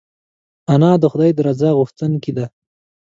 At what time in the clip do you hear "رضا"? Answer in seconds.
1.47-1.69